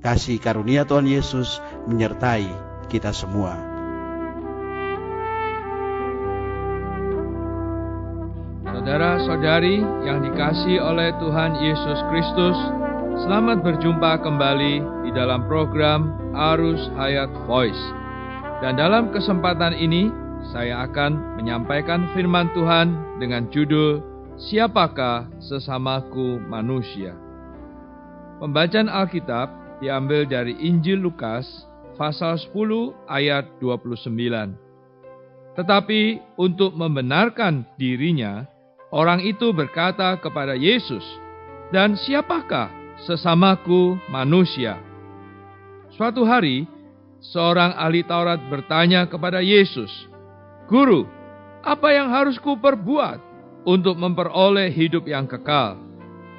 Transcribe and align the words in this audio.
Kasih 0.00 0.40
karunia 0.40 0.88
Tuhan 0.88 1.04
Yesus 1.04 1.60
menyertai 1.84 2.48
kita 2.88 3.12
semua. 3.12 3.52
Saudara-saudari 8.64 9.76
yang 10.08 10.24
dikasih 10.24 10.80
oleh 10.80 11.12
Tuhan 11.20 11.52
Yesus 11.60 12.00
Kristus, 12.08 12.56
selamat 13.28 13.60
berjumpa 13.60 14.24
kembali 14.24 15.04
di 15.04 15.10
dalam 15.12 15.44
program 15.44 16.16
Arus 16.32 16.80
Hayat 16.96 17.28
Voice. 17.44 17.84
Dan 18.64 18.80
dalam 18.80 19.12
kesempatan 19.12 19.76
ini, 19.76 20.08
saya 20.48 20.88
akan 20.88 21.36
menyampaikan 21.36 22.08
firman 22.16 22.48
Tuhan 22.56 23.20
dengan 23.20 23.52
judul 23.52 24.00
Siapakah 24.40 25.28
Sesamaku 25.44 26.40
Manusia? 26.48 27.12
Pembacaan 28.40 28.88
Alkitab 28.88 29.60
diambil 29.80 30.28
dari 30.28 30.54
Injil 30.60 31.00
Lukas 31.00 31.64
pasal 31.96 32.36
10 32.36 32.94
ayat 33.08 33.48
29. 33.60 34.56
Tetapi 35.56 36.02
untuk 36.40 36.72
membenarkan 36.72 37.66
dirinya, 37.76 38.48
orang 38.94 39.20
itu 39.20 39.50
berkata 39.52 40.16
kepada 40.16 40.56
Yesus, 40.56 41.02
"Dan 41.74 41.98
siapakah 41.98 42.70
sesamaku 43.04 43.98
manusia?" 44.08 44.80
Suatu 45.92 46.24
hari, 46.24 46.64
seorang 47.20 47.76
ahli 47.76 48.00
Taurat 48.06 48.40
bertanya 48.48 49.04
kepada 49.04 49.44
Yesus, 49.44 49.90
"Guru, 50.70 51.04
apa 51.60 51.92
yang 51.92 52.08
harus 52.08 52.40
kuperbuat 52.40 53.20
untuk 53.68 54.00
memperoleh 54.00 54.72
hidup 54.72 55.04
yang 55.04 55.28
kekal?" 55.28 55.76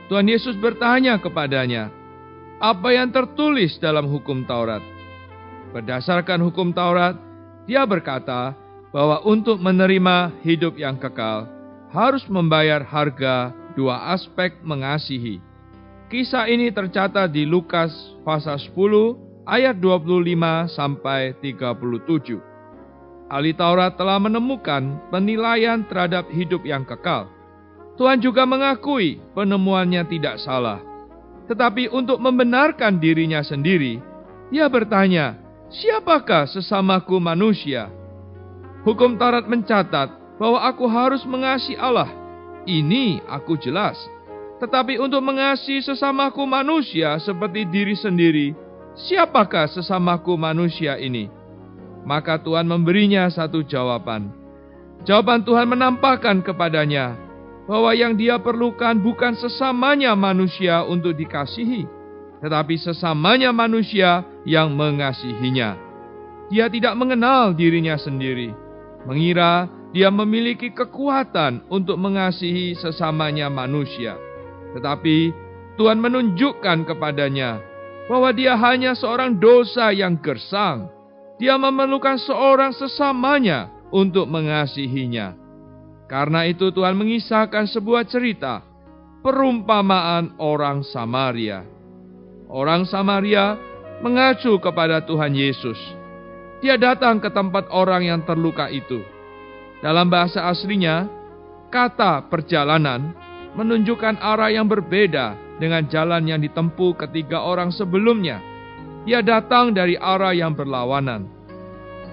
Tuhan 0.10 0.26
Yesus 0.26 0.58
bertanya 0.58 1.22
kepadanya, 1.22 2.01
apa 2.62 2.94
yang 2.94 3.10
tertulis 3.10 3.82
dalam 3.82 4.06
hukum 4.06 4.46
Taurat. 4.46 4.86
Berdasarkan 5.74 6.46
hukum 6.46 6.70
Taurat, 6.70 7.18
dia 7.66 7.82
berkata 7.90 8.54
bahwa 8.94 9.18
untuk 9.26 9.58
menerima 9.58 10.30
hidup 10.46 10.78
yang 10.78 11.02
kekal 11.02 11.50
harus 11.90 12.22
membayar 12.30 12.86
harga 12.86 13.50
dua 13.74 14.14
aspek 14.14 14.62
mengasihi. 14.62 15.42
Kisah 16.14 16.46
ini 16.46 16.70
tercatat 16.70 17.34
di 17.34 17.50
Lukas 17.50 17.90
pasal 18.22 18.62
10 18.62 19.48
ayat 19.50 19.80
25 19.82 20.70
sampai 20.70 21.34
37. 21.42 22.38
Ahli 23.32 23.56
Taurat 23.56 23.96
telah 23.96 24.20
menemukan 24.20 25.02
penilaian 25.10 25.82
terhadap 25.88 26.28
hidup 26.30 26.62
yang 26.68 26.84
kekal. 26.84 27.32
Tuhan 27.96 28.20
juga 28.20 28.44
mengakui 28.44 29.24
penemuannya 29.32 30.04
tidak 30.12 30.36
salah 30.44 30.91
tetapi 31.50 31.90
untuk 31.90 32.22
membenarkan 32.22 33.02
dirinya 33.02 33.42
sendiri, 33.42 34.02
ia 34.54 34.68
bertanya, 34.68 35.38
"Siapakah 35.72 36.46
sesamaku 36.50 37.18
manusia?" 37.18 37.90
Hukum 38.82 39.14
Taurat 39.18 39.46
mencatat 39.46 40.10
bahwa 40.42 40.60
aku 40.66 40.90
harus 40.90 41.22
mengasihi 41.26 41.78
Allah. 41.78 42.10
Ini 42.66 43.22
aku 43.30 43.58
jelas. 43.62 43.98
Tetapi 44.58 44.98
untuk 45.02 45.22
mengasihi 45.22 45.82
sesamaku 45.82 46.46
manusia 46.46 47.18
seperti 47.22 47.66
diri 47.70 47.98
sendiri, 47.98 48.54
siapakah 48.94 49.70
sesamaku 49.70 50.38
manusia 50.38 50.98
ini? 50.98 51.30
Maka 52.06 52.42
Tuhan 52.42 52.66
memberinya 52.66 53.30
satu 53.30 53.62
jawaban. 53.66 54.34
Jawaban 55.06 55.42
Tuhan 55.42 55.66
menampakkan 55.66 56.46
kepadanya 56.46 57.18
bahwa 57.70 57.94
yang 57.94 58.18
dia 58.18 58.42
perlukan 58.42 58.98
bukan 58.98 59.38
sesamanya 59.38 60.18
manusia 60.18 60.82
untuk 60.86 61.14
dikasihi, 61.14 61.86
tetapi 62.42 62.76
sesamanya 62.82 63.54
manusia 63.54 64.26
yang 64.46 64.74
mengasihinya. 64.74 65.78
Dia 66.52 66.68
tidak 66.68 66.98
mengenal 67.00 67.56
dirinya 67.56 67.96
sendiri, 67.96 68.52
mengira 69.08 69.70
dia 69.92 70.08
memiliki 70.08 70.72
kekuatan 70.72 71.68
untuk 71.68 72.00
mengasihi 72.00 72.76
sesamanya 72.80 73.52
manusia. 73.52 74.16
Tetapi 74.72 75.18
Tuhan 75.76 76.00
menunjukkan 76.00 76.88
kepadanya 76.88 77.60
bahwa 78.08 78.32
dia 78.32 78.56
hanya 78.56 78.96
seorang 78.96 79.40
dosa 79.40 79.92
yang 79.92 80.20
gersang. 80.20 80.88
Dia 81.40 81.58
memerlukan 81.58 82.22
seorang 82.22 82.72
sesamanya 82.72 83.72
untuk 83.90 84.30
mengasihinya. 84.30 85.41
Karena 86.12 86.44
itu 86.44 86.76
Tuhan 86.76 87.00
mengisahkan 87.00 87.72
sebuah 87.72 88.04
cerita, 88.04 88.60
perumpamaan 89.24 90.36
orang 90.44 90.84
Samaria. 90.84 91.64
Orang 92.52 92.84
Samaria 92.84 93.56
mengacu 94.04 94.60
kepada 94.60 95.00
Tuhan 95.08 95.32
Yesus. 95.32 95.80
Dia 96.60 96.76
datang 96.76 97.24
ke 97.24 97.32
tempat 97.32 97.72
orang 97.72 98.12
yang 98.12 98.20
terluka 98.28 98.68
itu. 98.68 99.00
Dalam 99.80 100.12
bahasa 100.12 100.52
aslinya, 100.52 101.08
kata 101.72 102.28
perjalanan 102.28 103.16
menunjukkan 103.56 104.20
arah 104.20 104.52
yang 104.52 104.68
berbeda 104.68 105.40
dengan 105.64 105.88
jalan 105.88 106.28
yang 106.28 106.44
ditempuh 106.44 107.08
ketiga 107.08 107.40
orang 107.40 107.72
sebelumnya. 107.72 108.44
Dia 109.08 109.24
datang 109.24 109.72
dari 109.72 109.96
arah 109.96 110.36
yang 110.36 110.60
berlawanan. 110.60 111.24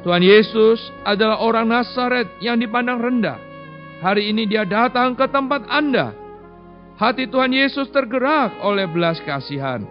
Tuhan 0.07 0.23
Yesus 0.23 0.87
adalah 1.03 1.43
orang 1.43 1.67
Nazaret 1.67 2.31
yang 2.39 2.63
dipandang 2.63 3.03
rendah 3.03 3.48
Hari 3.99 4.31
ini 4.31 4.47
dia 4.47 4.63
datang 4.63 5.19
ke 5.19 5.27
tempat 5.27 5.67
Anda. 5.67 6.15
Hati 7.03 7.27
Tuhan 7.27 7.51
Yesus 7.51 7.91
tergerak 7.91 8.55
oleh 8.63 8.87
belas 8.87 9.19
kasihan. 9.27 9.83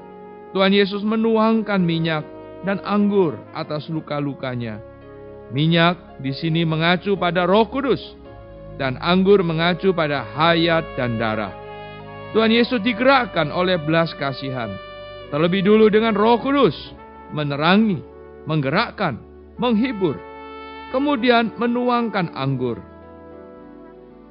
Tuhan 0.55 0.71
Yesus 0.71 1.03
menuangkan 1.03 1.83
minyak 1.83 2.23
dan 2.63 2.79
anggur 2.87 3.35
atas 3.51 3.91
luka-lukanya. 3.91 4.79
Minyak 5.51 6.23
di 6.23 6.31
sini 6.31 6.63
mengacu 6.63 7.19
pada 7.19 7.43
Roh 7.43 7.67
Kudus 7.67 7.99
dan 8.79 8.95
anggur 9.03 9.43
mengacu 9.43 9.91
pada 9.91 10.23
hayat 10.23 10.87
dan 10.95 11.19
darah. 11.19 11.51
Tuhan 12.31 12.55
Yesus 12.55 12.79
digerakkan 12.87 13.51
oleh 13.51 13.75
belas 13.75 14.15
kasihan. 14.15 14.71
Terlebih 15.35 15.67
dulu 15.67 15.91
dengan 15.91 16.15
Roh 16.15 16.39
Kudus, 16.39 16.95
menerangi, 17.35 17.99
menggerakkan, 18.47 19.19
menghibur, 19.59 20.15
kemudian 20.95 21.51
menuangkan 21.59 22.31
anggur. 22.31 22.79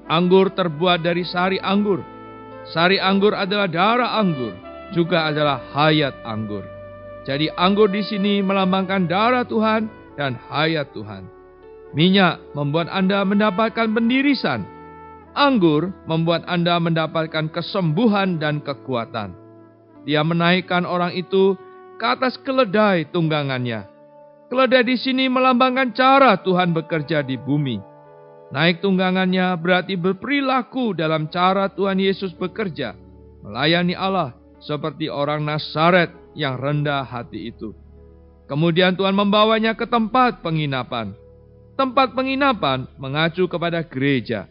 Anggur 0.07 0.55
terbuat 0.55 1.03
dari 1.03 1.27
sari 1.27 1.59
anggur. 1.59 1.99
Sari 2.71 2.99
anggur 2.99 3.35
adalah 3.35 3.67
darah 3.67 4.19
anggur, 4.19 4.55
juga 4.95 5.27
adalah 5.31 5.59
hayat 5.75 6.15
anggur. 6.23 6.63
Jadi 7.27 7.51
anggur 7.59 7.91
di 7.91 8.07
sini 8.07 8.39
melambangkan 8.39 9.11
darah 9.11 9.43
Tuhan 9.43 9.91
dan 10.15 10.39
hayat 10.47 10.95
Tuhan. 10.95 11.27
Minyak 11.91 12.39
membuat 12.55 12.87
Anda 12.91 13.27
mendapatkan 13.27 13.91
pendirisan. 13.91 14.63
Anggur 15.35 15.91
membuat 16.07 16.47
Anda 16.47 16.79
mendapatkan 16.79 17.51
kesembuhan 17.51 18.39
dan 18.39 18.63
kekuatan. 18.63 19.35
Dia 20.07 20.23
menaikkan 20.23 20.87
orang 20.87 21.19
itu 21.19 21.59
ke 21.99 22.07
atas 22.07 22.39
keledai 22.47 23.11
tunggangannya. 23.11 23.91
Keledai 24.47 24.87
di 24.87 24.95
sini 24.95 25.27
melambangkan 25.27 25.91
cara 25.91 26.39
Tuhan 26.39 26.71
bekerja 26.71 27.27
di 27.27 27.35
bumi. 27.35 27.96
Naik 28.47 28.79
tunggangannya 28.79 29.59
berarti 29.59 29.99
berperilaku 29.99 30.95
dalam 30.95 31.27
cara 31.27 31.67
Tuhan 31.67 31.99
Yesus 31.99 32.31
bekerja, 32.31 32.95
melayani 33.43 33.99
Allah 33.99 34.39
seperti 34.63 35.11
orang 35.11 35.43
Nazaret 35.43 36.15
yang 36.39 36.55
rendah 36.55 37.03
hati 37.03 37.51
itu. 37.51 37.75
Kemudian 38.47 38.95
Tuhan 38.95 39.19
membawanya 39.19 39.75
ke 39.75 39.91
tempat 39.91 40.39
penginapan. 40.47 41.11
Tempat 41.75 42.15
penginapan 42.15 42.87
mengacu 42.97 43.51
kepada 43.51 43.83
gereja. 43.83 44.47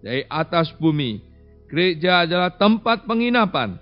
Dari 0.00 0.24
atas 0.26 0.72
bumi, 0.80 1.20
gereja 1.68 2.24
adalah 2.24 2.56
tempat 2.56 3.04
penginapan 3.04 3.76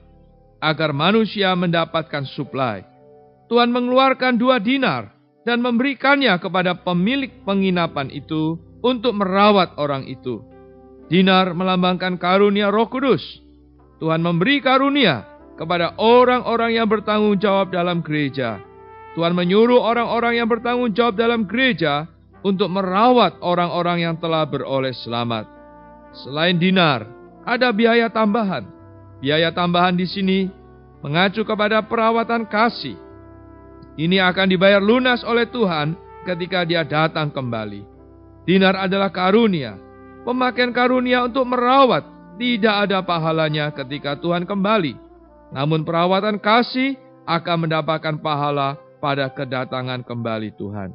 agar 0.59 0.91
manusia 0.91 1.55
mendapatkan 1.55 2.27
suplai. 2.35 2.83
Tuhan 3.47 3.71
mengeluarkan 3.71 4.35
dua 4.35 4.59
dinar 4.59 5.15
dan 5.47 5.63
memberikannya 5.63 6.35
kepada 6.43 6.75
pemilik 6.75 7.31
penginapan 7.47 8.11
itu 8.11 8.59
untuk 8.83 9.17
merawat 9.17 9.77
orang 9.81 10.05
itu. 10.09 10.43
Dinar 11.07 11.55
melambangkan 11.55 12.19
karunia 12.19 12.69
Roh 12.69 12.91
Kudus. 12.91 13.23
Tuhan 14.03 14.21
memberi 14.21 14.61
karunia 14.61 15.25
kepada 15.57 15.97
orang-orang 15.97 16.77
yang 16.77 16.89
bertanggung 16.91 17.41
jawab 17.41 17.73
dalam 17.73 18.05
gereja. 18.05 18.61
Tuhan 19.17 19.33
menyuruh 19.33 19.81
orang-orang 19.81 20.37
yang 20.37 20.49
bertanggung 20.51 20.93
jawab 20.93 21.17
dalam 21.17 21.49
gereja 21.49 22.05
untuk 22.45 22.69
merawat 22.69 23.41
orang-orang 23.41 24.05
yang 24.05 24.15
telah 24.21 24.45
beroleh 24.45 24.93
selamat. 24.93 25.49
Selain 26.13 26.61
dinar, 26.61 27.09
ada 27.49 27.73
biaya 27.73 28.13
tambahan. 28.13 28.69
Biaya 29.25 29.49
tambahan 29.57 29.97
di 29.97 30.05
sini 30.05 30.53
mengacu 31.01 31.41
kepada 31.49 31.81
perawatan 31.81 32.45
kasih. 32.45 33.01
Ini 33.97 34.21
akan 34.29 34.47
dibayar 34.53 34.83
lunas 34.85 35.25
oleh 35.25 35.49
Tuhan 35.49 35.97
ketika 36.29 36.69
dia 36.69 36.85
datang 36.85 37.33
kembali. 37.33 37.96
Dinar 38.47 38.79
adalah 38.79 39.11
karunia, 39.11 39.75
pemakaian 40.23 40.71
karunia 40.71 41.27
untuk 41.27 41.51
merawat, 41.51 42.07
tidak 42.39 42.87
ada 42.87 43.03
pahalanya 43.03 43.75
ketika 43.75 44.15
Tuhan 44.15 44.47
kembali. 44.47 44.95
Namun 45.51 45.83
perawatan 45.83 46.39
kasih 46.39 46.95
akan 47.27 47.67
mendapatkan 47.67 48.23
pahala 48.23 48.79
pada 49.03 49.27
kedatangan 49.35 50.07
kembali 50.07 50.55
Tuhan. 50.55 50.95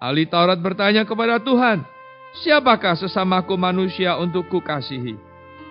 Ahli 0.00 0.24
Taurat 0.26 0.58
bertanya 0.58 1.04
kepada 1.04 1.38
Tuhan, 1.44 1.84
Siapakah 2.32 2.96
sesamaku 2.96 3.60
manusia 3.60 4.16
untuk 4.16 4.48
kukasihi? 4.48 5.20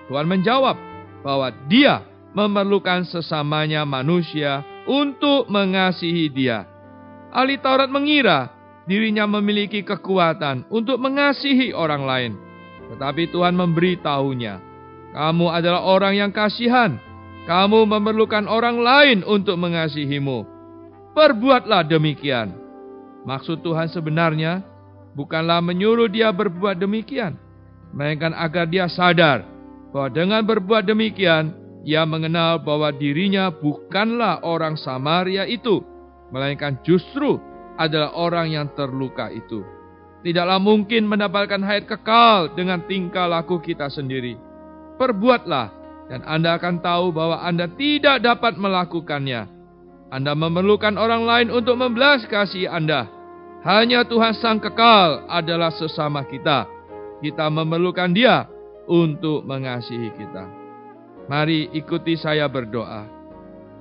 Tuhan 0.06 0.30
menjawab 0.30 0.78
bahwa 1.26 1.50
dia 1.66 2.06
memerlukan 2.38 3.02
sesamanya 3.10 3.82
manusia 3.82 4.62
untuk 4.86 5.50
mengasihi 5.50 6.30
dia. 6.30 6.70
Ahli 7.34 7.58
Taurat 7.58 7.90
mengira 7.90 8.54
dirinya 8.90 9.30
memiliki 9.30 9.86
kekuatan 9.86 10.66
untuk 10.70 10.98
mengasihi 10.98 11.74
orang 11.74 12.04
lain. 12.06 12.32
Tetapi 12.92 13.32
Tuhan 13.32 13.56
memberitahunya, 13.56 14.54
kamu 15.16 15.46
adalah 15.48 15.82
orang 15.88 16.14
yang 16.18 16.32
kasihan, 16.34 17.00
kamu 17.48 17.88
memerlukan 17.88 18.46
orang 18.48 18.82
lain 18.84 19.18
untuk 19.24 19.56
mengasihimu. 19.60 20.44
Perbuatlah 21.12 21.88
demikian. 21.88 22.56
Maksud 23.28 23.62
Tuhan 23.62 23.92
sebenarnya 23.92 24.66
bukanlah 25.14 25.62
menyuruh 25.62 26.10
dia 26.10 26.34
berbuat 26.34 26.80
demikian, 26.80 27.38
melainkan 27.94 28.34
agar 28.34 28.66
dia 28.66 28.88
sadar 28.90 29.46
bahwa 29.92 30.10
dengan 30.10 30.42
berbuat 30.48 30.88
demikian, 30.88 31.52
ia 31.84 32.08
mengenal 32.08 32.64
bahwa 32.64 32.90
dirinya 32.96 33.52
bukanlah 33.52 34.40
orang 34.42 34.80
Samaria 34.80 35.44
itu, 35.46 35.84
melainkan 36.32 36.80
justru 36.88 37.38
adalah 37.76 38.16
orang 38.16 38.52
yang 38.52 38.68
terluka 38.74 39.30
itu. 39.32 39.64
Tidaklah 40.22 40.62
mungkin 40.62 41.10
mendapatkan 41.10 41.62
hayat 41.66 41.90
kekal 41.90 42.54
dengan 42.54 42.86
tingkah 42.86 43.26
laku 43.26 43.58
kita 43.58 43.90
sendiri. 43.90 44.38
Perbuatlah 45.02 45.74
dan 46.12 46.22
Anda 46.28 46.62
akan 46.62 46.84
tahu 46.84 47.10
bahwa 47.10 47.42
Anda 47.42 47.66
tidak 47.72 48.22
dapat 48.22 48.60
melakukannya. 48.60 49.50
Anda 50.12 50.36
memerlukan 50.36 51.00
orang 51.00 51.24
lain 51.26 51.48
untuk 51.50 51.80
membelas 51.80 52.28
kasih 52.28 52.68
Anda. 52.70 53.08
Hanya 53.64 54.04
Tuhan 54.04 54.36
Sang 54.38 54.60
Kekal 54.60 55.26
adalah 55.32 55.72
sesama 55.72 56.28
kita. 56.28 56.68
Kita 57.24 57.48
memerlukan 57.48 58.12
Dia 58.12 58.46
untuk 58.92 59.48
mengasihi 59.48 60.12
kita. 60.18 60.46
Mari 61.32 61.72
ikuti 61.72 62.20
saya 62.20 62.50
berdoa. 62.52 63.08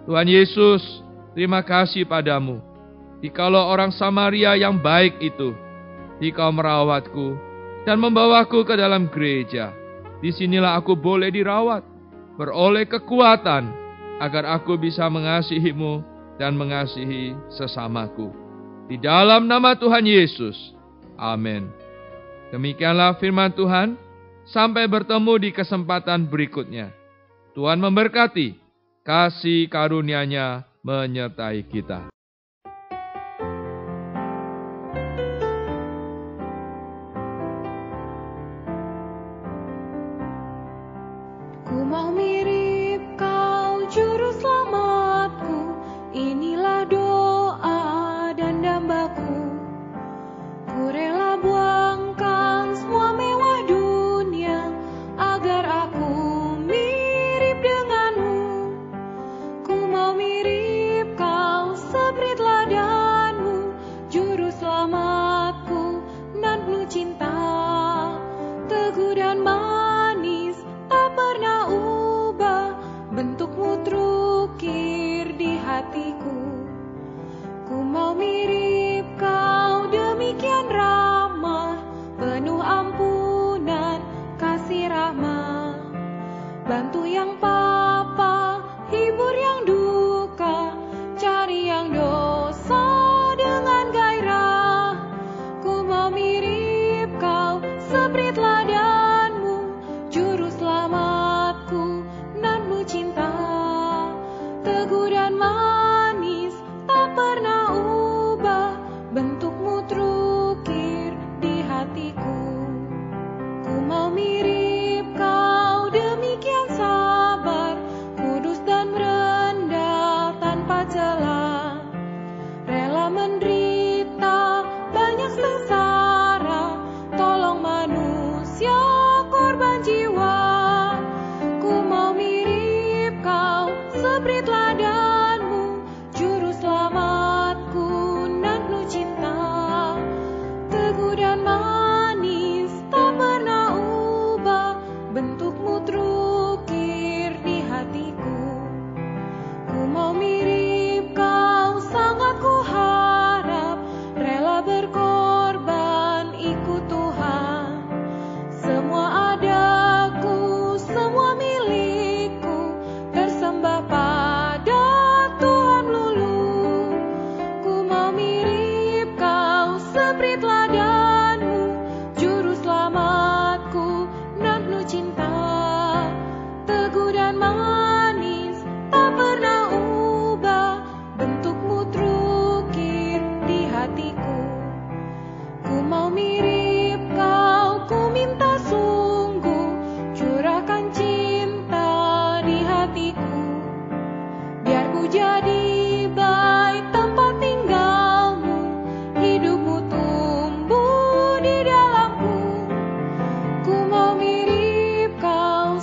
Tuhan 0.07 0.29
Yesus, 0.29 1.03
terima 1.35 1.67
kasih 1.67 2.07
padamu. 2.07 2.70
Jikalau 3.21 3.69
orang 3.69 3.93
Samaria 3.93 4.57
yang 4.57 4.81
baik 4.81 5.21
itu, 5.21 5.53
Engkau 6.21 6.53
merawatku 6.53 7.37
dan 7.85 8.01
membawaku 8.01 8.65
ke 8.65 8.77
dalam 8.77 9.09
gereja. 9.09 9.73
Di 10.21 10.33
sinilah 10.33 10.77
aku 10.77 10.97
boleh 10.97 11.33
dirawat 11.33 11.81
beroleh 12.41 12.89
kekuatan 12.89 13.69
agar 14.17 14.49
aku 14.57 14.81
bisa 14.81 15.05
mengasihimu 15.13 16.01
dan 16.41 16.57
mengasihi 16.57 17.37
sesamaku. 17.53 18.33
Di 18.89 18.97
dalam 18.97 19.45
nama 19.45 19.77
Tuhan 19.77 20.09
Yesus. 20.09 20.57
Amin. 21.21 21.69
Demikianlah 22.49 23.21
firman 23.21 23.53
Tuhan. 23.53 24.01
Sampai 24.51 24.89
bertemu 24.91 25.37
di 25.39 25.51
kesempatan 25.55 26.27
berikutnya. 26.27 26.91
Tuhan 27.55 27.79
memberkati. 27.79 28.59
Kasih 29.07 29.71
karunia-Nya 29.71 30.67
menyertai 30.83 31.71
kita. 31.71 32.11
my 69.39 69.90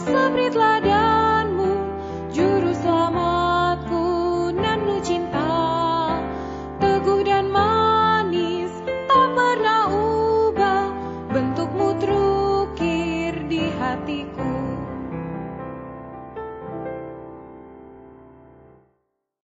Só 0.08 0.14
sobre 0.14 0.50
lá 0.52 0.77